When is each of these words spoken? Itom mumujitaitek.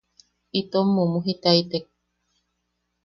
Itom 0.59 0.87
mumujitaitek. 0.95 1.85